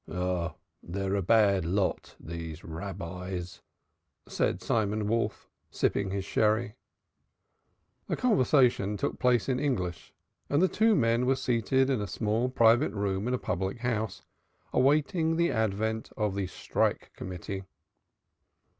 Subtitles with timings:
[0.11, 3.61] "Ah, they are a bad lot, these Rabbis,"
[4.27, 6.73] said Simon Wolf, sipping his sherry.
[8.07, 10.11] The conversation took place in English
[10.49, 14.23] and the two men were seated in a small private room in a public house,
[14.73, 17.65] awaiting the advent of the Strike Committee.